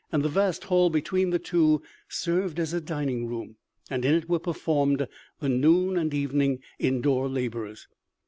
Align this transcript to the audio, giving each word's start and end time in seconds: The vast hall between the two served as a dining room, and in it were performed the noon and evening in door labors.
The 0.09 0.17
vast 0.27 0.63
hall 0.63 0.89
between 0.89 1.29
the 1.29 1.37
two 1.37 1.83
served 2.09 2.59
as 2.59 2.73
a 2.73 2.81
dining 2.81 3.27
room, 3.27 3.57
and 3.87 4.03
in 4.03 4.15
it 4.15 4.27
were 4.27 4.39
performed 4.39 5.07
the 5.39 5.47
noon 5.49 5.95
and 5.95 6.11
evening 6.11 6.61
in 6.79 7.01
door 7.01 7.29
labors. 7.29 7.87